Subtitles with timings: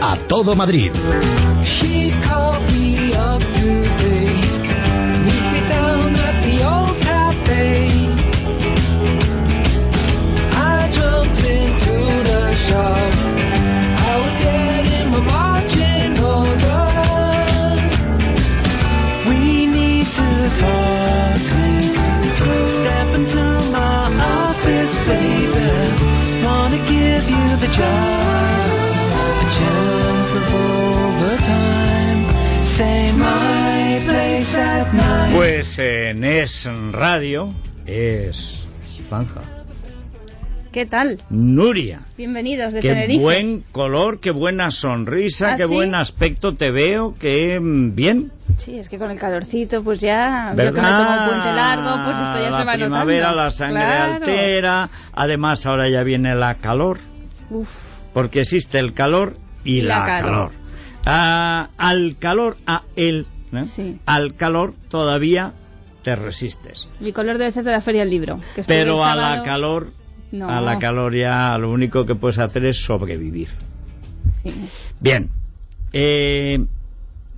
[0.00, 0.90] A todo Madrid.
[35.48, 37.54] Pues en Es Radio
[37.86, 38.66] es
[39.08, 39.42] Zanja.
[40.72, 41.22] ¿Qué tal?
[41.30, 42.00] Nuria.
[42.18, 43.22] Bienvenidos de qué Tenerife.
[43.22, 45.72] buen color, qué buena sonrisa, ¿Ah, qué sí?
[45.72, 48.32] buen aspecto te veo, qué mm, bien.
[48.58, 50.98] Sí, es que con el calorcito, pues ya, yo que me ¿Verdad?
[50.98, 53.44] tomo un puente largo, pues esto ya la se va primavera, notando.
[53.44, 54.14] la sangre Claro.
[54.16, 56.98] altera, además ahora ya viene la calor,
[57.50, 57.68] Uf,
[58.12, 60.32] porque existe el calor y, Y la calor.
[60.32, 60.50] calor.
[61.06, 63.64] Ah, al calor, a el, ¿eh?
[63.66, 63.98] Sí.
[64.06, 65.52] al calor todavía
[66.02, 66.88] te resistes.
[67.00, 68.38] mi color debe ser de la Feria del Libro.
[68.54, 69.88] que Pero a la calor,
[70.32, 70.48] No.
[70.48, 73.48] a la calor ya lo único que puedes hacer es sobrevivir.
[74.42, 74.68] Sí.
[75.00, 75.30] Bien.
[75.92, 76.58] Eh,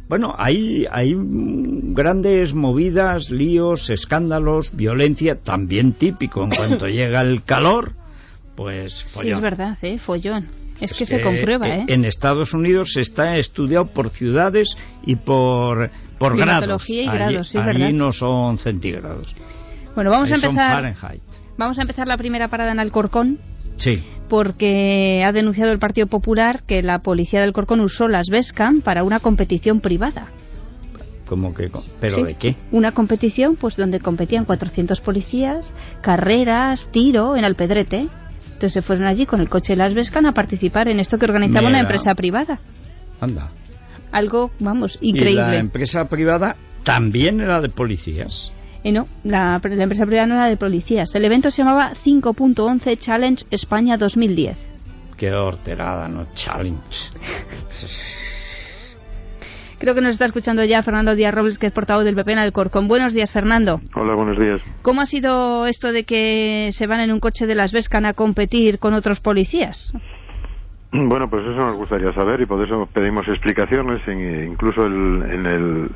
[0.09, 7.93] bueno, hay, hay grandes movidas, líos, escándalos, violencia, también típico en cuanto llega el calor,
[8.57, 9.35] pues Sí, follón.
[9.37, 9.99] es verdad, ¿eh?
[9.99, 10.49] Follón.
[10.81, 11.85] Es que Eh, se comprueba, eh, ¿eh?
[11.89, 16.89] En Estados Unidos está estudiado por ciudades y por, por grados.
[16.89, 19.35] Y Allí- grados, sí, allí no son centígrados.
[19.95, 20.73] Bueno, vamos a son empezar.
[20.75, 21.23] Fahrenheit.
[21.57, 23.39] Vamos a empezar la primera parada en Alcorcón.
[23.79, 24.03] Sí.
[24.29, 29.03] porque ha denunciado el Partido Popular que la policía del Corcón usó las Vescam para
[29.05, 30.27] una competición privada.
[31.27, 32.57] Como que, ¿Pero Sí, de qué?
[32.73, 35.73] Una competición pues donde competían 400 policías,
[36.03, 38.09] carreras, tiro en Alpedrete.
[38.59, 41.27] Entonces se fueron allí con el coche de las Vescam a participar en esto que
[41.27, 42.59] organizaba una empresa privada.
[43.21, 43.53] Anda.
[44.11, 45.59] Algo, vamos, Y la increíble.
[45.59, 48.51] empresa privada también era de policías.
[48.83, 51.15] Eh, no, la, la empresa privada no era de policías.
[51.15, 54.57] El evento se llamaba 5.11 Challenge España 2010.
[55.17, 56.25] Qué horterada, ¿no?
[56.35, 56.83] Challenge.
[59.79, 62.39] Creo que nos está escuchando ya Fernando Díaz Robles, que es portavoz del PP en
[62.39, 62.89] Alcorcón.
[62.89, 63.81] Buenos días, Fernando.
[63.95, 64.61] Hola, buenos días.
[64.83, 68.13] ¿Cómo ha sido esto de que se van en un coche de las Vescan a
[68.13, 69.93] competir con otros policías?
[70.91, 74.01] Bueno, pues eso nos gustaría saber y por eso pedimos explicaciones.
[74.09, 75.91] En- incluso el- en el-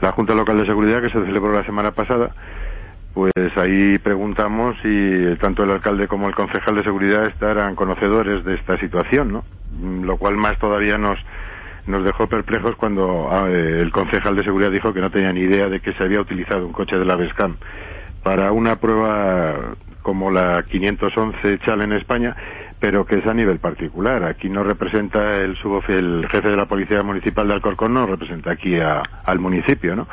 [0.00, 2.30] la Junta Local de Seguridad que se celebró la semana pasada,
[3.12, 8.54] pues ahí preguntamos si tanto el alcalde como el concejal de seguridad estarán conocedores de
[8.54, 9.44] esta situación, ¿no?
[10.04, 11.18] Lo cual más todavía nos
[11.86, 15.40] nos dejó perplejos cuando ah, eh, el concejal de seguridad dijo que no tenía ni
[15.40, 17.56] idea de que se había utilizado un coche de la Vescam
[18.22, 22.34] para una prueba como la 511 Chal en España,
[22.80, 24.24] pero que es a nivel particular.
[24.24, 28.52] Aquí no representa el, subof- el jefe de la Policía Municipal de Alcorcón, no representa
[28.52, 30.08] aquí al municipio, ¿no?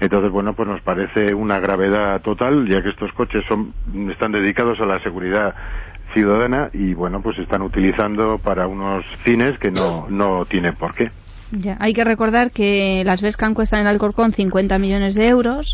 [0.00, 3.74] Entonces, bueno, pues nos parece una gravedad total, ya que estos coches son,
[4.10, 5.54] están dedicados a la seguridad
[6.14, 11.10] ciudadana y, bueno, pues están utilizando para unos fines que no, no tienen por qué.
[11.50, 15.70] Ya, hay que recordar que las Vescan cuestan en Alcorcón 50 millones de euros,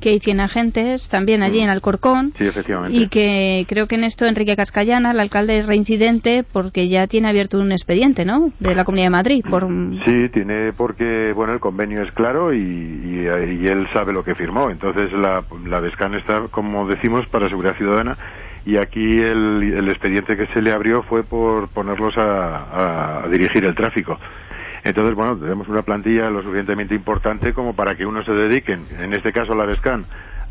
[0.00, 2.32] que hay 100 agentes también allí en Alcorcón.
[2.38, 2.96] Sí, efectivamente.
[2.96, 7.28] Y que creo que en esto Enrique Cascallana, el alcalde, es reincidente porque ya tiene
[7.28, 8.52] abierto un expediente, ¿no?
[8.58, 9.44] De la Comunidad de Madrid.
[9.50, 9.68] Por...
[10.06, 13.18] Sí, tiene porque, bueno, el convenio es claro y, y-
[13.62, 14.70] y él sabe lo que firmó.
[14.70, 18.16] Entonces la, la Vescan está, como decimos, para seguridad ciudadana
[18.64, 23.74] y aquí el, expediente que se le abrió fue por ponerlos a, a dirigir el
[23.74, 24.18] tráfico.
[24.84, 29.12] Entonces, bueno, tenemos una plantilla lo suficientemente importante como para que unos se dediquen, en
[29.12, 30.04] este caso la Vescan,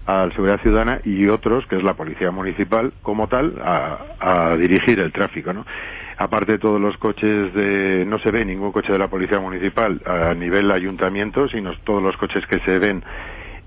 [0.05, 4.55] a la seguridad ciudadana y otros, que es la policía municipal como tal, a, a
[4.55, 5.65] dirigir el tráfico, ¿no?
[6.17, 10.01] Aparte de todos los coches de, no se ve ningún coche de la policía municipal
[10.05, 13.03] a nivel ayuntamiento, sino todos los coches que se ven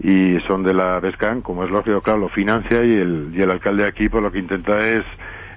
[0.00, 3.50] y son de la Vescan, como es lógico, claro, lo financia y el, y el
[3.50, 5.05] alcalde aquí pues lo que intenta es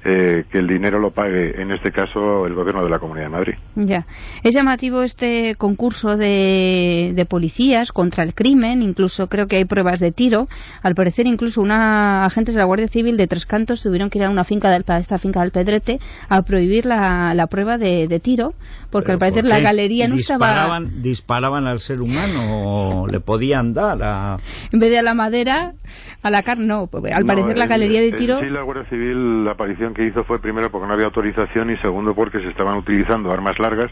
[0.06, 3.32] eh, que el dinero lo pague, en este caso, el gobierno de la Comunidad de
[3.32, 3.54] Madrid.
[3.76, 4.06] Ya.
[4.44, 10.00] Es llamativo este concurso de, de policías contra el crimen, incluso creo que hay pruebas
[10.00, 10.48] de tiro.
[10.82, 14.26] Al parecer, incluso una agentes de la Guardia Civil de Tres Cantos tuvieron que ir
[14.26, 18.08] a una finca del, a esta finca del Pedrete a prohibir la, la prueba de,
[18.08, 18.54] de tiro,
[18.92, 20.48] porque ¿Pero al parecer por la galería no estaba.
[20.48, 24.38] ¿Disparaban, ¿Disparaban al ser humano o le podían dar a...?
[24.72, 25.74] En vez de a la madera,
[26.22, 26.90] a la carne, no.
[26.92, 28.40] Al No, parecer la galería de tiro.
[28.40, 31.78] Sí, la Guardia Civil, la aparición que hizo fue primero porque no había autorización y
[31.78, 33.92] segundo porque se estaban utilizando armas largas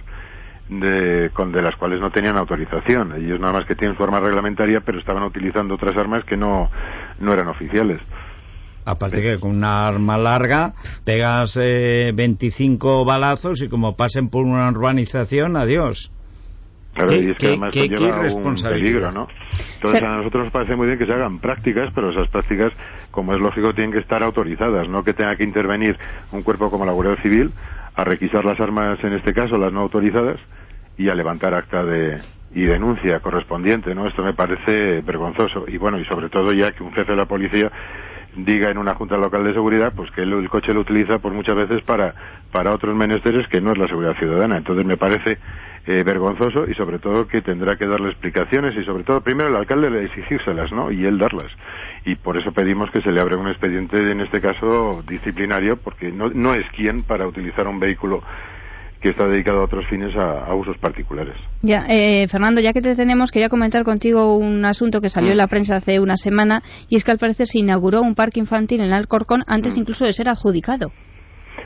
[0.69, 3.13] de, con, de las cuales no tenían autorización.
[3.15, 6.69] Ellos nada más que tienen su arma reglamentaria, pero estaban utilizando otras armas que no,
[7.19, 8.01] no eran oficiales.
[8.85, 10.73] Aparte que con una arma larga
[11.05, 16.11] pegas eh, 25 balazos y como pasen por una urbanización, adiós.
[16.93, 19.27] Claro, y es que además qué, lleva un peligro, ¿no?
[19.75, 22.73] Entonces a nosotros nos parece muy bien que se hagan prácticas, pero esas prácticas,
[23.11, 25.97] como es lógico, tienen que estar autorizadas, no que tenga que intervenir
[26.31, 27.51] un cuerpo como la Guardia Civil
[27.95, 30.39] a requisar las armas, en este caso las no autorizadas,
[30.97, 32.17] y a levantar acta de
[32.53, 34.07] y denuncia correspondiente, ¿no?
[34.07, 37.25] Esto me parece vergonzoso y bueno, y sobre todo ya que un jefe de la
[37.25, 37.71] policía
[38.35, 41.55] diga en una junta local de seguridad pues que el, coche lo utiliza pues muchas
[41.55, 42.15] veces para
[42.51, 44.57] para otros menesteres que no es la seguridad ciudadana.
[44.57, 45.37] Entonces me parece
[45.87, 49.55] eh, vergonzoso y sobre todo que tendrá que darle explicaciones y sobre todo primero el
[49.55, 50.91] alcalde le exigírselas, ¿no?
[50.91, 51.51] Y él darlas.
[52.05, 56.11] Y por eso pedimos que se le abra un expediente, en este caso disciplinario, porque
[56.11, 58.21] no, no es quien para utilizar un vehículo
[59.01, 61.35] que está dedicado a otros fines a, usos particulares.
[61.63, 65.37] Ya, eh, Fernando, ya que te tenemos, quería comentar contigo un asunto que salió en
[65.37, 65.49] la mm.
[65.49, 68.93] prensa hace una semana y es que al parecer se inauguró un parque infantil en
[68.93, 69.79] Alcorcón antes mm.
[69.79, 70.91] incluso de ser adjudicado.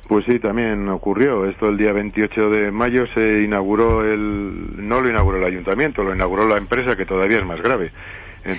[0.08, 1.46] Pues sí, también ocurrió.
[1.50, 4.88] Esto el día 28 de mayo se inauguró el...
[4.88, 7.92] no lo inauguró el ayuntamiento, lo inauguró la empresa, que todavía es más grave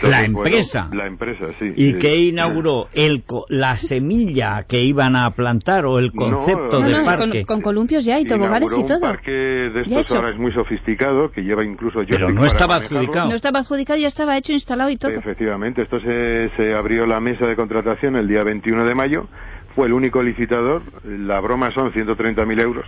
[0.03, 0.89] la empresa.
[0.93, 1.73] la empresa, sí.
[1.77, 2.89] ¿Y qué inauguró?
[2.93, 7.45] El, ¿La semilla que iban a plantar o el concepto de parque?
[7.45, 8.97] Con, columpios ya y toboganes y todo.
[8.97, 12.01] un parque de estos ahora es muy sofisticado, que lleva incluso...
[12.09, 13.29] Pero no estaba adjudicado.
[13.29, 15.13] No estaba adjudicado, ya estaba hecho, instalado y todo.
[15.13, 19.29] Efectivamente, esto se, se abrió la mesa de contratación el día 21 de mayo,
[19.75, 22.87] fue el único licitador, la broma son 130.000 euros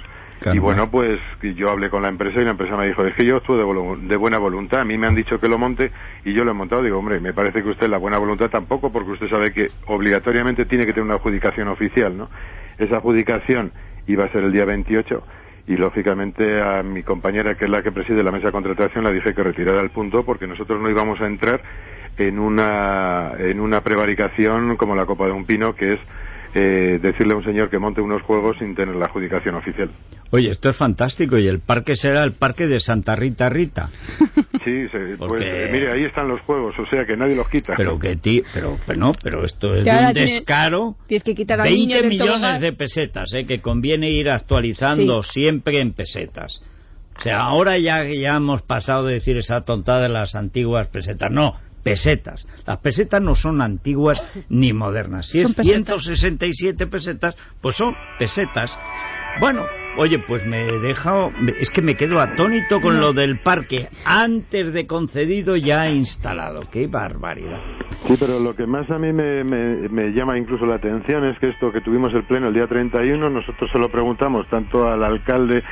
[0.52, 3.24] y bueno, pues yo hablé con la empresa y la empresa me dijo, es que
[3.24, 3.58] yo estuve
[4.06, 5.90] de, buena voluntad, a mí me han dicho que lo monte
[6.24, 6.82] y yo lo he montado.
[6.82, 10.64] Digo, hombre, me parece que usted la buena voluntad tampoco, porque usted sabe que obligatoriamente
[10.64, 12.30] tiene que tener una adjudicación oficial, ¿no?
[12.78, 13.72] Esa adjudicación
[14.06, 15.22] iba a ser el día 28
[15.66, 19.12] y lógicamente a mi compañera, que es la que preside la mesa de contratación, la
[19.12, 21.60] dije que retirara el punto porque nosotros no íbamos a entrar
[22.16, 25.98] en una, en una prevaricación como la copa de un pino, que es
[26.54, 29.90] eh, decirle a un señor que monte unos juegos sin tener la adjudicación oficial.
[30.30, 33.90] Oye, esto es fantástico y el parque será el parque de Santa Rita Rita.
[34.64, 34.86] Sí,
[35.16, 35.40] pues
[35.72, 37.72] mire, ahí están los juegos, o sea que nadie los quita.
[37.74, 40.94] Pero que ti, pero, no, pero esto es de un descaro.
[41.06, 46.60] Tienes que quitar 20 millones de pesetas, eh, que conviene ir actualizando siempre en pesetas.
[47.16, 51.30] O sea, ahora ya, ya hemos pasado de decir esa tontada de las antiguas pesetas.
[51.30, 52.46] No, pesetas.
[52.66, 55.28] Las pesetas no son antiguas ni modernas.
[55.28, 58.70] Si es 167 pesetas, pues son pesetas.
[59.40, 59.64] Bueno,
[59.98, 61.30] oye, pues me he dejado,
[61.60, 66.62] es que me quedo atónito con lo del parque antes de concedido ya instalado.
[66.70, 67.60] ¡Qué barbaridad!
[68.06, 71.50] Sí, pero lo que más a mí me, me, llama incluso la atención es que
[71.50, 75.62] esto que tuvimos el pleno el día 31, nosotros se lo preguntamos tanto al alcalde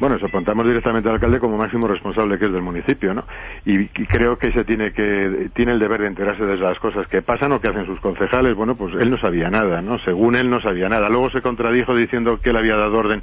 [0.00, 3.24] bueno, eso apuntamos directamente al alcalde como máximo responsable que es del municipio, ¿no?
[3.64, 7.22] Y, creo que se tiene que tiene el deber de enterarse de las cosas que
[7.22, 8.54] pasan o que hacen sus concejales.
[8.54, 9.98] Bueno, pues él no sabía nada, ¿no?
[10.00, 11.08] Según él no sabía nada.
[11.08, 13.22] Luego se contradijo diciendo que él había dado orden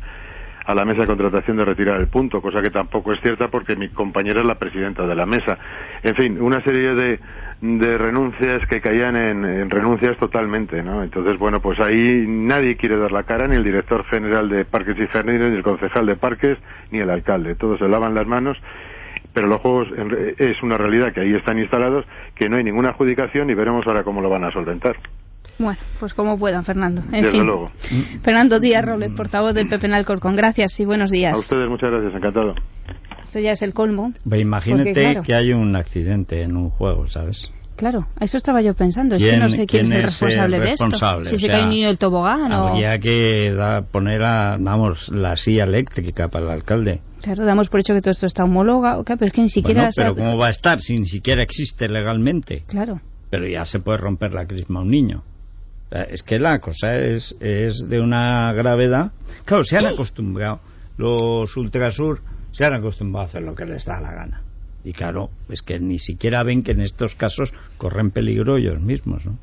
[0.66, 3.76] a la mesa de contratación de retirar el punto, cosa que tampoco es cierta porque
[3.76, 5.58] mi compañera es la presidenta de la mesa.
[6.02, 7.20] En fin, una serie de,
[7.98, 11.04] renuncias que caían en, renuncias totalmente, ¿no?
[11.04, 14.98] Entonces, bueno, pues ahí nadie quiere dar la cara, ni el director general de Parques
[14.98, 16.58] y Jardines, ni el concejal de Parques,
[16.92, 17.56] ni el alcalde.
[17.56, 18.58] Todos se lavan las manos
[19.34, 19.90] pero los juegos
[20.38, 22.06] es una realidad que ahí están instalados,
[22.36, 24.96] que no hay ninguna adjudicación y veremos ahora cómo lo van a solventar.
[25.58, 27.04] Bueno, pues como puedan, Fernando.
[27.12, 28.22] En fin.
[28.22, 30.36] Fernando Díaz Robles, portavoz del PP en Alcorcón.
[30.36, 31.34] Gracias y buenos días.
[31.34, 32.56] A ustedes muchas gracias, encantado.
[33.24, 34.14] Esto ya es el colmo.
[34.26, 37.52] imagínate que hay un accidente en un juego, ¿sabes?
[37.76, 39.16] Claro, eso estaba yo pensando.
[39.16, 40.90] Es que no sé quién, es el responsable, de esto.
[41.26, 42.68] Si se cae un niño del tobogán o...
[42.68, 43.54] Habría que
[43.92, 47.02] poner, a, vamos, la silla eléctrica para el alcalde.
[47.22, 49.90] Claro, damos por hecho que todo esto está homologado, pero es que ni siquiera...
[49.94, 52.64] pero ¿cómo va a estar si ni siquiera existe legalmente?
[52.68, 53.02] Claro.
[53.30, 55.24] Pero ya se puede romper la crisma a un niño.
[55.92, 59.12] Es que la cosa es, es de una gravedad.
[59.46, 60.60] Claro, se han acostumbrado,
[60.98, 64.42] los Ultrasur se han acostumbrado a hacer lo que les da la gana.
[64.84, 69.26] Y claro, es que ni siquiera ven que en estos casos corren peligro ellos mismos,
[69.26, 69.38] ¿no?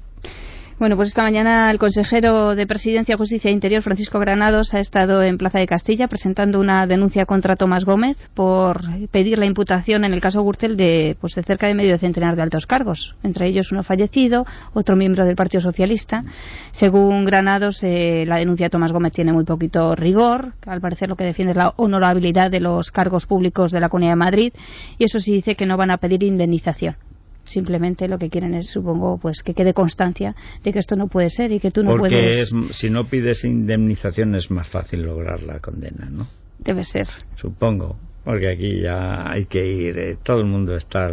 [0.79, 5.23] Bueno, pues esta mañana el consejero de Presidencia, Justicia e Interior, Francisco Granados, ha estado
[5.23, 10.13] en Plaza de Castilla presentando una denuncia contra Tomás Gómez por pedir la imputación en
[10.13, 13.71] el caso Gürtel de, pues, de cerca de medio centenar de altos cargos, entre ellos
[13.71, 16.25] uno fallecido, otro miembro del Partido Socialista.
[16.73, 21.17] Según Granados, eh, la denuncia de Tomás Gómez tiene muy poquito rigor, al parecer lo
[21.17, 24.53] que defiende es la honorabilidad de los cargos públicos de la Comunidad de Madrid,
[24.99, 26.97] y eso sí dice que no van a pedir indemnización
[27.45, 31.31] simplemente lo que quieren es, supongo, pues que quede constancia de que esto no puede
[31.31, 32.51] ser y que tú no puedes...
[32.53, 36.27] Porque si no pides indemnización es más fácil lograr la condena, ¿no?
[36.59, 37.07] Debe ser.
[37.37, 41.11] Supongo, porque aquí ya hay que ir, eh, todo el mundo está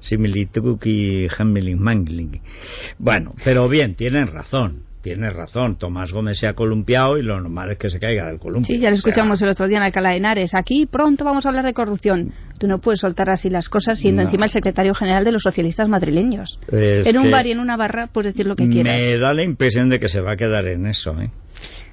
[0.00, 2.40] similitud y handling mangling.
[2.98, 4.87] Bueno, pero bien, tienen razón.
[5.00, 5.76] Tiene razón.
[5.76, 8.74] Tomás Gómez se ha columpiado y lo normal es que se caiga del columpio.
[8.74, 10.54] Sí, ya lo escuchamos el otro día en Alcalá de Henares.
[10.54, 12.32] Aquí pronto vamos a hablar de corrupción.
[12.58, 15.88] Tú no puedes soltar así las cosas siendo encima el secretario general de los socialistas
[15.88, 16.58] madrileños.
[16.70, 18.98] en un bar y en una barra puedes decir lo que quieras.
[18.98, 21.30] Me da la impresión de que se va a quedar en eso, ¿eh?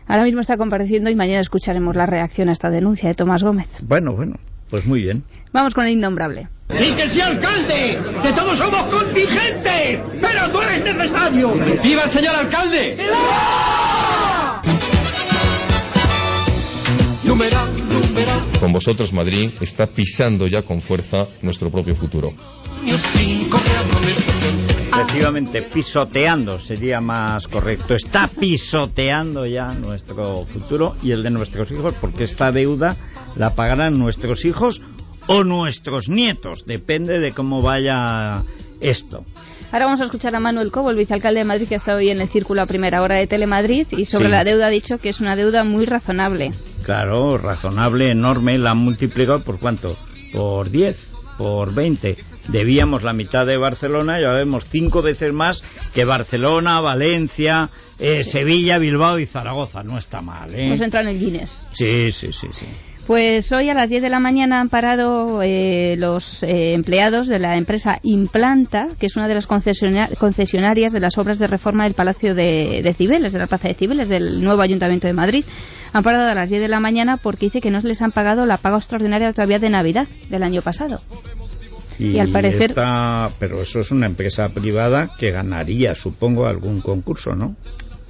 [0.07, 3.67] Ahora mismo está compareciendo y mañana escucharemos la reacción a esta denuncia de Tomás Gómez.
[3.81, 4.35] Bueno, bueno,
[4.69, 5.23] pues muy bien.
[5.51, 6.47] Vamos con el innombrable.
[6.69, 7.99] ¡Y que sea alcalde!
[8.23, 9.99] ¡Que todos somos contingentes!
[10.19, 11.53] ¡Pero tú eres necesario!
[11.83, 12.97] ¡Viva el señor alcalde!
[18.59, 22.31] Con vosotros Madrid está pisando ya con fuerza nuestro propio futuro.
[24.89, 27.95] Efectivamente, pisoteando sería más correcto.
[27.95, 32.95] Está pisoteando ya nuestro futuro y el de nuestros hijos, porque esta deuda
[33.35, 34.81] la pagarán nuestros hijos
[35.27, 38.43] o nuestros nietos, depende de cómo vaya
[38.79, 39.25] esto.
[39.71, 42.09] Ahora vamos a escuchar a Manuel Cobo, el vicealcalde de Madrid, que ha estado hoy
[42.09, 45.09] en el círculo a primera hora de Telemadrid, y sobre la deuda ha dicho que
[45.09, 46.51] es una deuda muy razonable.
[46.85, 49.97] Claro, razonable, enorme, la han multiplicado por cuánto?
[50.31, 55.63] Por 10, por 20 debíamos la mitad de Barcelona, ya vemos cinco veces más
[55.93, 59.83] que Barcelona, Valencia, eh, Sevilla, Bilbao y Zaragoza.
[59.83, 60.69] No está mal, ¿eh?
[60.69, 61.65] Nos entran en el Guinness.
[61.73, 62.65] Sí, sí, sí, sí.
[63.05, 67.37] Pues hoy a las 10 de la mañana han parado eh, los eh, empleados de
[67.37, 71.93] la empresa Implanta, que es una de las concesionarias de las obras de reforma del
[71.93, 75.45] Palacio de, de, Cibeles, de la Plaza de Cibeles, del nuevo Ayuntamiento de Madrid.
[75.93, 78.47] Han parado a las 10 de la mañana porque dice que no les han pagado
[78.47, 80.99] la paga extraordinaria todavía de Navidad del año pasado.
[81.99, 82.73] Y, al parecer.
[83.39, 87.55] pero eso es una empresa privada que ganaría, supongo, algún concurso, ¿no?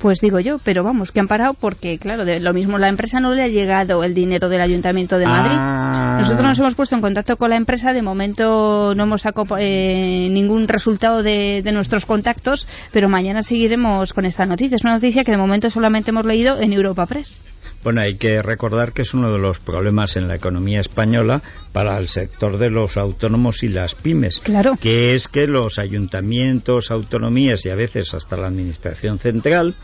[0.05, 3.19] Pues digo yo, pero vamos, que han parado porque, claro, de lo mismo la empresa
[3.19, 5.57] no le ha llegado el dinero del Ayuntamiento de Madrid.
[5.57, 6.17] Ah.
[6.21, 10.27] Nosotros nos hemos puesto en contacto con la empresa, de momento no hemos sacado eh,
[10.29, 14.75] ningún resultado de, de, nuestros contactos, pero mañana seguiremos con esta noticia.
[14.75, 17.39] Es una noticia que de momento solamente hemos leído en Europa Press.
[17.83, 21.97] Bueno, hay que recordar que es uno de los problemas en la economía española para
[21.97, 24.39] el sector de los autónomos y las pymes.
[24.43, 24.77] Claro.
[24.79, 29.75] Que es que los ayuntamientos, autonomías y a veces hasta la administración central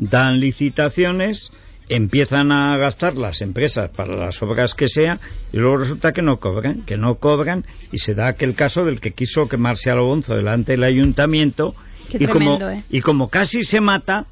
[0.00, 1.52] dan licitaciones
[1.88, 5.18] empiezan a gastar las empresas para las obras que sea
[5.52, 9.00] y luego resulta que no cobran, que no cobran y se da aquel caso del
[9.00, 11.74] que quiso quemarse a Bonzo delante del ayuntamiento
[12.12, 12.84] y, como, ¿eh?
[12.88, 14.26] y como casi se mata,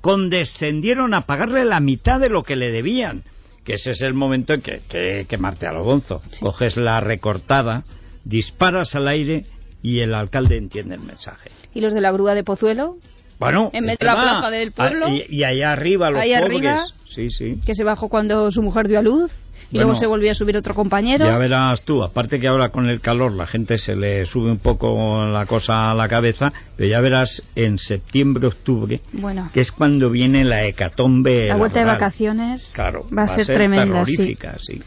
[0.00, 3.24] condescendieron a pagarle la mitad de lo que le debían.
[3.64, 6.22] Que ese es el momento en que, que, que Marte Alonso.
[6.40, 7.82] Coges la recortada,
[8.24, 9.46] disparas al aire
[9.82, 11.50] y el alcalde entiende el mensaje.
[11.72, 12.98] ¿Y los de la grúa de Pozuelo?
[13.38, 15.08] Bueno, en vez de la plaza del pueblo.
[15.08, 16.44] y, y, allá arriba, los ahí pobres.
[16.44, 17.58] Arriba, sí, sí.
[17.64, 19.32] Que se bajó cuando su mujer dio a luz.
[19.70, 21.24] Y Bueno, luego se volvió a subir otro compañero.
[21.24, 24.58] Ya verás tú, aparte que ahora con el calor la gente se le sube un
[24.58, 29.72] poco la cosa a la cabeza, pero ya verás en septiembre, octubre, Bueno, que es
[29.72, 31.48] cuando viene la hecatombe.
[31.48, 34.16] la vuelta de vacaciones Claro, va a ser tremenda, sí.
[34.16, 34.80] terrorífica, sí.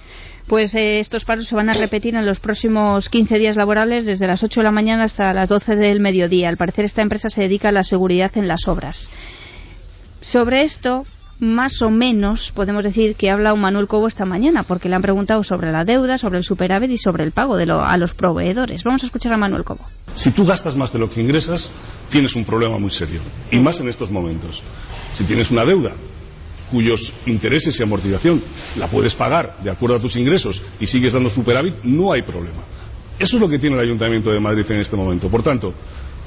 [0.47, 4.27] Pues eh, estos paros se van a repetir en los próximos 15 días laborables, desde
[4.27, 6.47] las 8 de la mañana hasta las 12 del mediodía.
[6.47, 9.11] Al parecer, esta empresa se dedica a la seguridad en las obras.
[10.21, 11.05] Sobre esto,
[11.39, 15.01] más o menos, podemos decir que ha hablado Manuel Cobo esta mañana, porque le han
[15.01, 18.13] preguntado sobre la deuda, sobre el superávit y sobre el pago de lo- a los
[18.13, 18.83] proveedores.
[18.83, 19.85] Vamos a escuchar a Manuel Cobo.
[20.15, 21.71] Si tú gastas más de lo que ingresas,
[22.09, 23.21] tienes un problema muy serio.
[23.51, 24.63] Y más en estos momentos.
[25.13, 25.93] Si tienes una deuda
[26.71, 28.41] cuyos intereses y amortización
[28.75, 32.63] la puedes pagar de acuerdo a tus ingresos y sigues dando superávit, no hay problema.
[33.19, 35.29] Eso es lo que tiene el Ayuntamiento de Madrid en este momento.
[35.29, 35.73] Por tanto,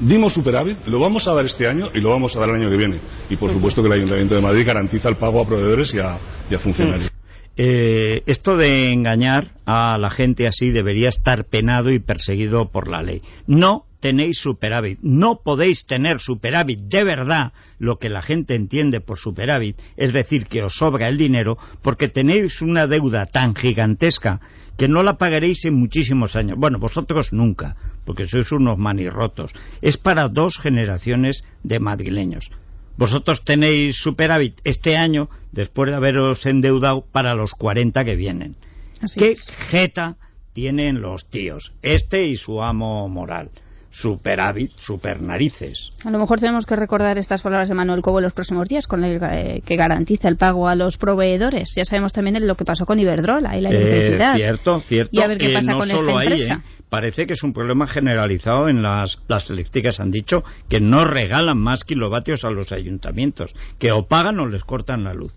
[0.01, 2.71] dimos superávit, lo vamos a dar este año y lo vamos a dar el año
[2.71, 3.01] que viene.
[3.29, 6.19] Y por supuesto que el Ayuntamiento de Madrid garantiza el pago a proveedores y a,
[6.51, 7.11] y a funcionarios.
[7.57, 13.03] Eh, esto de engañar a la gente así debería estar penado y perseguido por la
[13.03, 13.23] ley.
[13.47, 19.19] No tenéis superávit, no podéis tener superávit de verdad, lo que la gente entiende por
[19.19, 24.41] superávit, es decir, que os sobra el dinero, porque tenéis una deuda tan gigantesca
[24.81, 26.57] que no la pagaréis en muchísimos años.
[26.57, 29.53] Bueno, vosotros nunca, porque sois unos manirrotos.
[29.83, 32.51] Es para dos generaciones de madrileños.
[32.97, 38.57] Vosotros tenéis superávit este año después de haberos endeudado para los 40 que vienen.
[39.03, 39.47] Así ¿Qué es.
[39.69, 40.17] jeta
[40.55, 41.75] tienen los tíos?
[41.83, 43.51] Este y su amo moral.
[43.91, 45.91] Superávit, supernarices.
[46.05, 48.87] A lo mejor tenemos que recordar estas palabras de Manuel Cobo en los próximos días,
[48.87, 51.73] con el eh, que garantiza el pago a los proveedores.
[51.77, 54.35] Ya sabemos también lo que pasó con Iberdrola y la Eh, electricidad.
[54.37, 55.11] cierto, cierto.
[55.13, 56.55] Y a ver qué Eh, pasa no con solo esta ahí, empresa.
[56.55, 56.83] ¿eh?
[56.89, 59.99] Parece que es un problema generalizado en las, las eléctricas.
[60.01, 64.65] Han dicho que no regalan más kilovatios a los ayuntamientos, que o pagan o les
[64.65, 65.33] cortan la luz.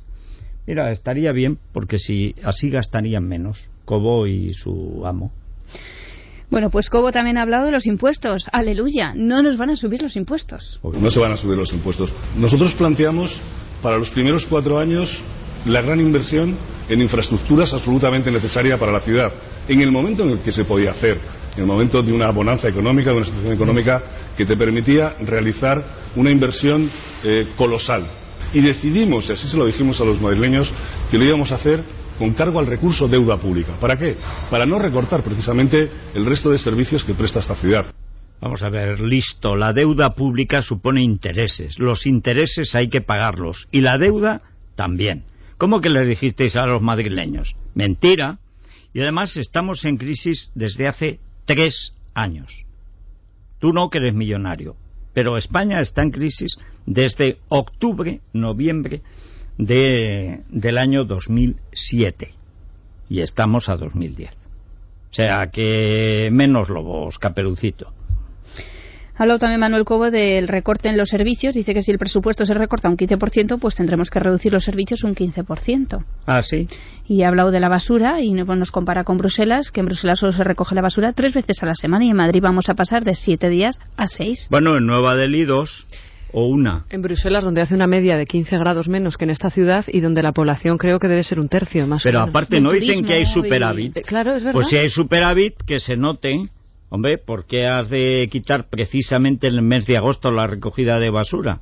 [0.67, 5.31] Mira, estaría bien, porque si así gastarían menos, Cobo y su amo.
[6.53, 8.45] Bueno, pues Cobo también ha hablado de los impuestos.
[8.51, 10.79] Aleluya, no nos van a subir los impuestos.
[10.83, 12.13] No se van a subir los impuestos.
[12.38, 13.41] Nosotros planteamos
[13.81, 15.19] para los primeros cuatro años
[15.65, 16.55] la gran inversión
[16.89, 19.33] en infraestructuras absolutamente necesaria para la ciudad,
[19.67, 21.17] en el momento en el que se podía hacer,
[21.55, 24.03] en el momento de una bonanza económica, de una situación económica
[24.38, 25.83] que te permitía realizar
[26.15, 26.88] una inversión
[27.24, 28.05] eh, colosal.
[28.53, 30.72] Y decidimos, y así se lo dijimos a los madrileños,
[31.10, 31.83] que lo íbamos a hacer
[32.17, 33.74] con cargo al recurso deuda pública.
[33.79, 34.15] ¿Para qué?
[34.50, 37.93] Para no recortar precisamente el resto de servicios que presta esta ciudad.
[38.41, 41.79] Vamos a ver, listo, la deuda pública supone intereses.
[41.79, 43.67] Los intereses hay que pagarlos.
[43.72, 44.41] Y la deuda
[44.75, 45.24] también.
[45.58, 47.55] ¿Cómo que le dijisteis a los madrileños?
[47.74, 48.39] Mentira.
[48.93, 52.65] Y además estamos en crisis desde hace tres años.
[53.60, 54.75] Tú no que eres millonario,
[55.13, 59.01] pero España está en crisis desde octubre, noviembre
[59.57, 62.33] de, del año 2007
[63.10, 64.31] y estamos a 2010.
[64.31, 67.93] O sea que menos lobos, caperucito.
[69.15, 71.53] Habló también Manuel Cobo del recorte en los servicios.
[71.53, 75.03] Dice que si el presupuesto se recorta un 15%, pues tendremos que reducir los servicios
[75.03, 76.03] un 15%.
[76.25, 76.67] Ah, sí.
[77.07, 80.31] Y ha hablado de la basura y nos compara con Bruselas, que en Bruselas solo
[80.31, 83.03] se recoge la basura tres veces a la semana y en Madrid vamos a pasar
[83.03, 84.48] de siete días a seis.
[84.50, 85.88] Bueno, en Nueva Delhi dos
[86.33, 86.85] o una.
[86.89, 90.01] En Bruselas, donde hace una media de 15 grados menos que en esta ciudad y
[90.01, 92.29] donde la población creo que debe ser un tercio más Pero o menos.
[92.31, 93.97] aparte, ¿no dicen que hay superávit?
[93.97, 94.53] Eh, Claro, es verdad.
[94.53, 96.49] Pues si hay superávit, que se note.
[96.89, 101.09] Hombre, ¿por qué has de quitar precisamente en el mes de agosto la recogida de
[101.09, 101.61] basura?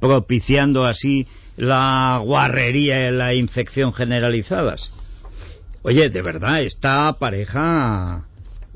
[0.00, 4.92] Propiciando así la guarrería y la infección generalizadas.
[5.82, 8.24] Oye, de verdad, esta pareja...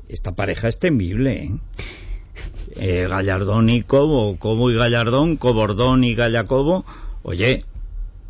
[0.07, 1.51] Esta pareja es temible, ¿eh?
[2.75, 6.85] Eh, Gallardón y Cobo, Cobo y Gallardón, Cobordón y Gallacobo,
[7.23, 7.65] oye,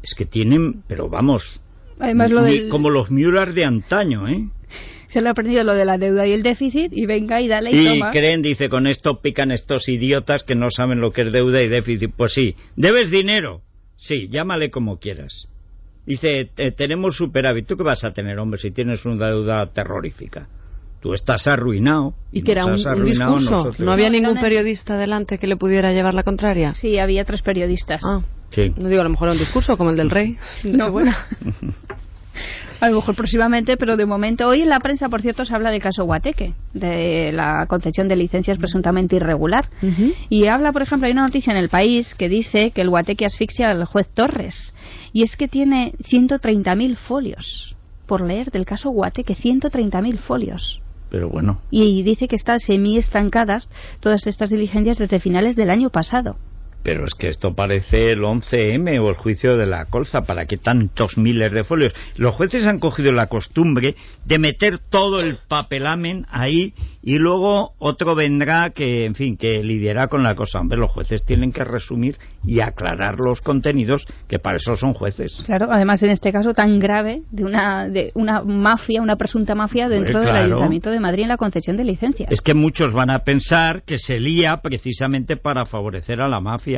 [0.03, 1.61] es que tienen, pero vamos,
[1.99, 4.47] Además, lo del- como los Müller de antaño, ¿eh?
[5.07, 7.71] Se le ha aprendido lo de la deuda y el déficit y venga y dale
[7.71, 8.11] y, Y toma.
[8.11, 11.67] creen, dice, con esto pican estos idiotas que no saben lo que es deuda y
[11.67, 12.11] déficit.
[12.15, 13.61] Pues sí, ¿debes dinero?
[13.97, 15.47] Sí, llámale como quieras.
[16.05, 17.67] Dice, "Te- tenemos superávit.
[17.67, 20.47] ¿Tú qué vas a tener, hombre, si tienes una deuda terrorífica?
[21.01, 22.13] Tú estás arruinado.
[22.31, 23.25] y que era un, discurso.
[23.51, 23.79] nosotros.
[23.79, 26.73] No había No, ningún periodista delante que le pudiera llevar la contraria.
[26.75, 28.03] Sí, había tres periodistas.
[28.05, 28.71] Ah, Sí.
[28.77, 30.37] no digo, a lo mejor era un discurso como el del rey.
[30.63, 30.77] No.
[30.77, 31.17] Nochebuena.
[32.79, 34.47] A lo mejor próximamente, pero de momento.
[34.47, 38.15] Hoy en la prensa, por cierto, se habla del caso Guateque, de la concesión de
[38.15, 39.65] licencias presuntamente irregular.
[40.29, 43.25] Y habla, por ejemplo, hay una noticia en el país que dice que el Guateque
[43.25, 44.73] asfixia al juez Torres.
[45.13, 47.75] Y es que tiene 130.000 folios
[48.07, 50.81] por leer del caso Guateque, 130.000 folios.
[51.11, 53.69] Pero bueno, Y dice que están semi-estancadas
[53.99, 56.37] todas estas diligencias desde finales del año pasado.
[56.83, 60.23] Pero es que esto parece el 11M o el juicio de la colza.
[60.23, 61.93] ¿Para qué tantos miles de folios?
[62.15, 68.15] Los jueces han cogido la costumbre de meter todo el papelamen ahí y luego otro
[68.15, 70.59] vendrá que, en fin, que lidiará con la cosa.
[70.59, 75.43] Hombre, los jueces tienen que resumir y aclarar los contenidos, que para eso son jueces.
[75.45, 79.89] Claro, además en este caso tan grave de una, de una mafia, una presunta mafia
[79.89, 80.41] dentro Pues del.
[80.41, 82.31] Ayuntamiento de Madrid en la concesión de licencias.
[82.31, 86.70] Es que muchos van a pensar que se lía precisamente para favorecer a la mafia.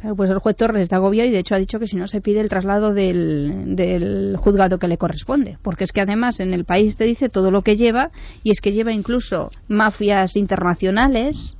[0.00, 2.06] Claro, pues el juez Torres está agobiado y de hecho ha dicho que si no
[2.06, 5.58] se pide el traslado del, del juzgado que le corresponde.
[5.62, 8.10] Porque es que además en el país te dice todo lo que lleva
[8.42, 11.56] y es que lleva incluso mafias internacionales,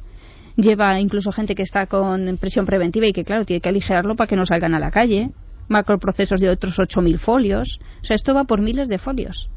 [0.56, 4.28] lleva incluso gente que está con prisión preventiva y que claro tiene que aligerarlo para
[4.28, 5.30] que no salgan a la calle.
[5.70, 7.78] Macroprocesos de otros 8.000 folios.
[8.02, 9.48] O sea, esto va por miles de folios.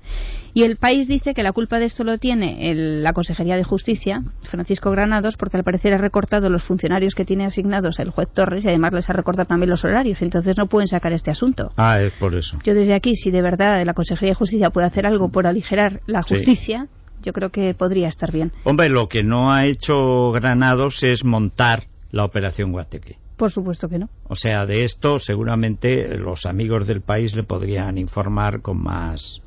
[0.53, 3.63] Y el país dice que la culpa de esto lo tiene el- la Consejería de
[3.63, 8.27] Justicia, Francisco Granados, porque al parecer ha recortado los funcionarios que tiene asignados el juez
[8.31, 10.21] Torres y además les ha recortado también los horarios.
[10.21, 11.71] Entonces no pueden sacar este asunto.
[11.77, 12.59] Ah, es por eso.
[12.63, 16.01] Yo desde aquí, si de verdad la Consejería de Justicia puede hacer algo por aligerar
[16.05, 16.35] la Sí.
[16.35, 16.87] justicia,
[17.23, 18.51] yo creo que podría estar bien.
[18.65, 23.17] Hombre, lo que no ha hecho Granados es montar la operación Guateque.
[23.37, 24.09] Por supuesto que no.
[24.27, 29.41] O sea, de esto seguramente los amigos del país le podrían informar con más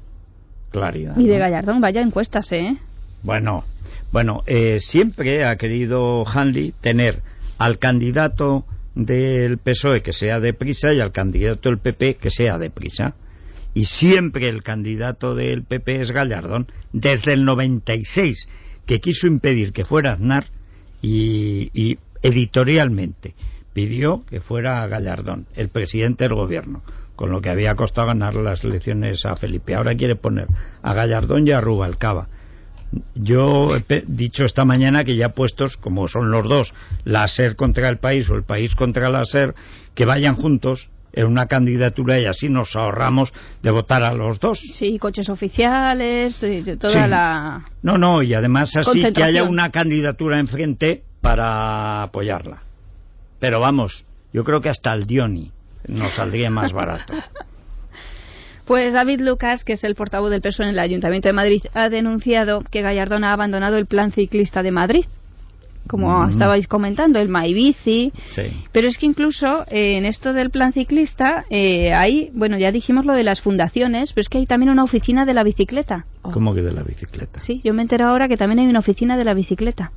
[0.70, 1.16] claridad.
[1.16, 1.40] Y de ¿no?
[1.40, 2.77] Gallardón, vaya encuestas, ¿eh?
[3.22, 3.64] Bueno,
[4.12, 7.22] bueno, eh, siempre ha querido Hanley tener
[7.59, 13.14] al candidato del PSOE que sea deprisa y al candidato del PP que sea deprisa.
[13.75, 18.49] Y siempre el candidato del PP es Gallardón, desde el 96,
[18.87, 20.46] que quiso impedir que fuera Aznar
[21.03, 23.35] y, y editorialmente
[23.76, 26.80] pidió que fuera Gallardón, el presidente del gobierno,
[27.14, 29.74] con lo que había costado ganar las elecciones a Felipe.
[29.74, 30.46] Ahora quiere poner
[30.82, 32.26] a Gallardón y a Rubalcaba.
[33.14, 36.72] Yo he dicho esta mañana que ya puestos, como son los dos,
[37.04, 39.54] la SER contra el país o el país contra la SER,
[39.94, 43.30] que vayan juntos en una candidatura y así nos ahorramos
[43.62, 44.58] de votar a los dos.
[44.72, 47.10] Sí, coches oficiales, eh, toda Sí.
[47.10, 47.62] la...
[47.82, 52.62] No, no, y además así que haya una candidatura enfrente para apoyarla.
[53.38, 55.53] Pero vamos, yo creo que hasta el Dioni
[55.88, 57.14] nos saldría más barato.
[58.66, 61.88] Pues David Lucas, que es el portavoz del PSOE en el Ayuntamiento de Madrid, ha
[61.88, 65.05] denunciado que Gallardón ha abandonado el plan ciclista de Madrid.
[65.87, 66.31] Como Mm.
[66.31, 68.12] estabais comentando, el MyBici.
[68.25, 68.42] Sí.
[68.72, 73.07] Pero es que incluso eh, en esto del plan ciclista eh, hay, bueno, ya dijimos
[73.07, 76.05] lo de las fundaciones, pero es que hay también una oficina de la bicicleta.
[76.22, 77.38] ¿Cómo que de la bicicleta?
[77.38, 79.92] Sí, yo me entero ahora que también hay una oficina de la bicicleta.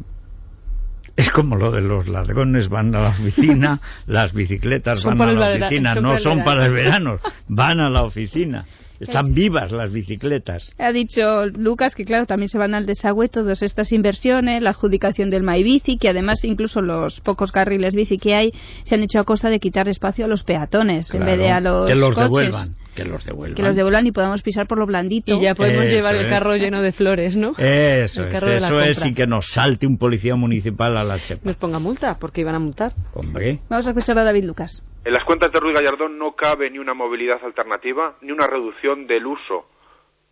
[1.16, 5.52] Es como lo de los ladrones van a la oficina, las bicicletas van a la
[5.52, 7.18] oficina, no son para el verano,
[7.48, 8.66] van a la oficina.
[9.00, 10.72] Están vivas las bicicletas.
[10.78, 15.30] Ha dicho Lucas que, claro, también se van al desagüe todas estas inversiones, la adjudicación
[15.30, 18.52] del MyBici, que además incluso los pocos carriles bici que hay
[18.84, 21.52] se han hecho a costa de quitar espacio a los peatones en Claro, vez de
[21.52, 22.30] a los que los coches.
[22.30, 23.56] devuelvan, que los devuelvan.
[23.56, 25.34] Que los devuelvan y podamos pisar por lo blandito.
[25.34, 26.28] Y ya podemos Eso llevar el es.
[26.28, 27.52] carro lleno de flores, ¿no?
[27.58, 31.42] Eso El es, eso es, y que nos salte un policía municipal a la chepa.
[31.46, 32.94] Nos ponga multa, porque iban a multar.
[33.14, 34.84] Hombre, Vamos a escuchar a David Lucas.
[35.06, 39.08] En las cuentas de Ruiz Gallardón no cabe ni una movilidad alternativa ni una reducción
[39.08, 39.70] del uso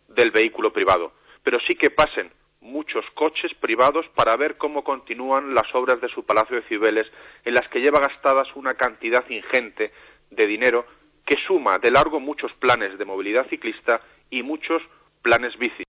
[0.08, 5.74] del vehículo privado, pero sí que pasen muchos coches privados para ver cómo continúan las
[5.74, 7.06] obras de su Palacio de Cibeles,
[7.44, 9.90] en las que lleva gastadas una cantidad ingente
[10.30, 10.84] de dinero
[11.24, 14.82] que suma de largo muchos planes de movilidad ciclista y muchos
[15.22, 15.87] planes bici.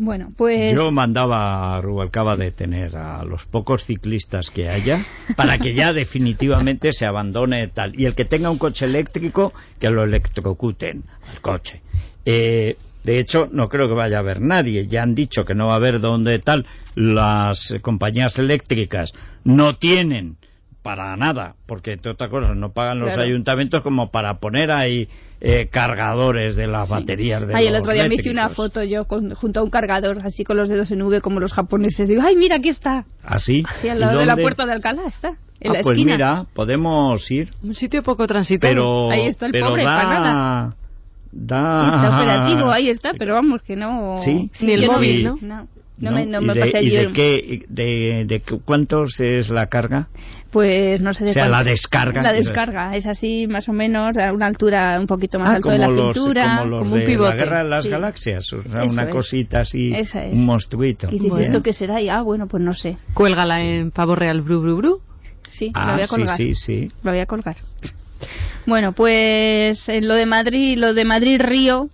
[0.00, 5.04] Bueno, pues yo mandaba a Rubalcaba detener a los pocos ciclistas que haya
[5.36, 7.98] para que ya definitivamente se abandone tal.
[7.98, 11.82] Y el que tenga un coche eléctrico, que lo electrocuten al coche.
[12.24, 14.86] Eh, de hecho, no creo que vaya a haber nadie.
[14.86, 16.64] Ya han dicho que no va a haber donde tal.
[16.94, 20.36] Las compañías eléctricas no tienen
[20.82, 23.22] para nada, porque entre otras cosas no pagan los Claro.
[23.22, 25.08] ayuntamientos como para poner ahí
[25.40, 28.66] eh, cargadores de las baterías de Ay, el los otro día me hice una eléctricos.
[28.72, 31.52] foto yo con- junto a un cargador, así con los dedos en V como los
[31.52, 32.08] japoneses.
[32.08, 33.04] Digo, ay, mira, aquí está.
[33.24, 33.62] ¿Así?
[33.80, 35.28] Sí, al ¿Y lado de la puerta de Alcalá está,
[35.60, 36.12] en Ah, la pues esquina.
[36.12, 38.72] mira, podemos ir, Un sitio poco transitado.
[38.72, 40.76] pero Ahí está el pero pobre, da, para nada.
[41.32, 44.16] da- Sí, está operativo, ahí está, pero vamos, que no...
[44.18, 45.46] Sí, Ni el móvil, no, ¿no?
[45.46, 46.16] No, no ¿no?
[46.16, 50.08] me, no ¿Y me de, pasé y de qué, de, de cuántos es la carga?
[50.50, 51.58] Pues no sé de O sea, cuánto.
[51.58, 55.48] la descarga, La descarga, es así más o menos, a una altura un poquito más
[55.50, 56.56] Ah, alto de la los, cintura.
[56.60, 57.28] como los como un de pivote.
[57.30, 57.90] la guerra de las Sí.
[57.90, 59.08] galaxias, o sea, Eso una es.
[59.10, 60.14] cosita así, es.
[60.14, 61.08] un monstruito.
[61.08, 61.44] Y dices, Bueno.
[61.44, 62.00] ¿esto qué será?
[62.00, 62.96] Y, ah, bueno, pues no sé.
[63.12, 65.00] Cuélgala en pavo real bru bru bru.
[65.46, 66.36] Sí, lo Ah, voy a sí, colgar.
[66.38, 66.90] sí, sí.
[67.02, 67.56] Lo voy a colgar.
[68.66, 71.88] Bueno, pues en lo de Madrid, lo de Madrid Río,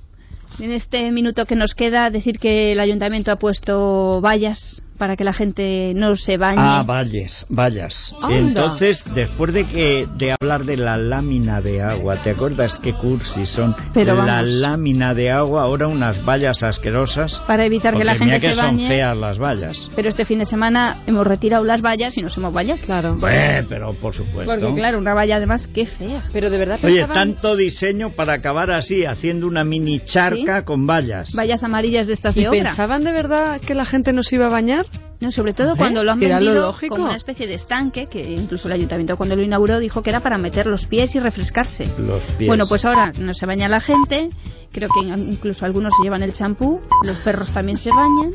[0.60, 5.24] en este minuto que nos queda, decir que el ayuntamiento ha puesto vallas para que
[5.24, 6.56] la gente no se bañe.
[6.60, 8.14] Ah, valles, vallas.
[8.22, 8.38] Anda.
[8.38, 13.44] Entonces, después de que de hablar de la lámina de agua, ¿te acuerdas qué cursi
[13.46, 13.74] son?
[13.92, 14.50] Pero la vamos.
[14.50, 17.40] lámina de agua, ahora unas vallas asquerosas.
[17.46, 18.88] para evitar que la gente mira que se son bañe.
[18.88, 19.90] feas las vallas.
[19.96, 22.80] Pero este fin de semana hemos retirado las vallas y nos hemos bañado.
[22.84, 23.18] Claro.
[23.28, 24.54] Eh, pero por supuesto.
[24.54, 26.24] Porque claro, una valla además, qué fea.
[26.32, 27.14] Pero de verdad Oye, pensaban...
[27.14, 31.34] tanto diseño para acabar así, haciendo una mini charca con vallas.
[31.36, 32.62] Vallas amarillas de estas ¿Y de obra.
[32.62, 34.86] pensaban de verdad que la gente nos iba a bañar?
[35.20, 36.94] No, sobre todo cuando lo han lo vendido lógico.
[36.94, 40.20] como una especie de estanque, que incluso el ayuntamiento cuando lo inauguró dijo que era
[40.20, 41.84] para meter los pies y refrescarse.
[41.98, 42.48] Los pies.
[42.48, 44.28] Bueno, pues ahora no se baña la gente,
[44.72, 48.32] creo que incluso algunos se llevan el champú, los perros también se bañan,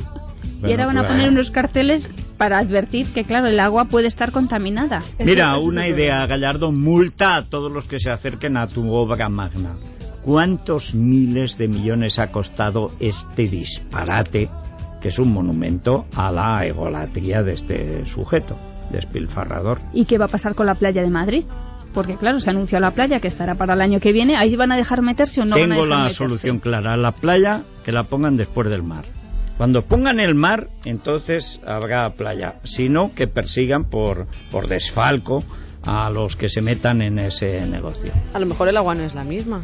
[0.60, 4.08] y Bueno, ahora van a poner unos carteles para advertir que, claro, el agua puede
[4.08, 5.04] estar contaminada.
[5.20, 9.78] Mira, una idea, Gallardo, multa a todos los que se acerquen a tu obra magna.
[10.22, 14.50] ¿Cuántos miles de millones ha costado este disparate,
[15.02, 18.56] que es un monumento a la egolatría de este sujeto,
[18.92, 19.80] despilfarrador?
[19.94, 21.44] ¿Y qué va a pasar con la playa de Madrid?
[21.94, 24.36] Porque, claro, se anunció la playa que estará para el año que viene.
[24.36, 26.18] ¿Ahí van a dejar meterse o no van a Tengo dejar la meterse?
[26.18, 26.96] solución clara.
[26.98, 29.06] La playa, que la pongan después del mar.
[29.58, 32.56] Cuando pongan el mar, entonces habrá playa.
[32.64, 35.44] Si no, que persigan por, por desfalco
[35.84, 38.12] a los que se metan en ese negocio.
[38.34, 39.64] A lo mejor el agua no es la misma.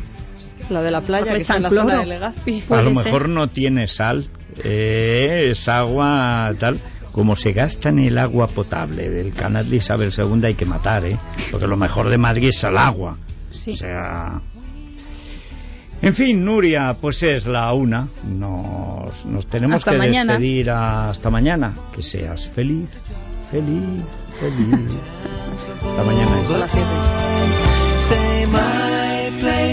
[0.70, 2.00] La de la playa, que está en la echan zona cloro.
[2.02, 2.64] de Legazpi.
[2.70, 3.06] a lo ser.
[3.06, 4.28] mejor no tiene sal,
[4.64, 6.80] eh, es agua tal.
[7.12, 11.06] Como se gasta en el agua potable del canal de Isabel II hay que matar,
[11.06, 11.18] ¿eh?
[11.50, 13.18] Porque lo mejor de Madrid es el agua.
[13.52, 13.72] Sí.
[13.72, 14.42] O sea...
[16.02, 18.10] En fin, Nuria, pues es la una.
[18.28, 20.34] Nos, nos tenemos Hasta que mañana.
[20.34, 21.74] despedir hasta mañana.
[21.96, 22.90] Que seas feliz,
[23.50, 24.04] feliz,
[24.38, 24.98] feliz.
[25.90, 26.46] hasta mañana.
[26.48, 28.75] Son las siete.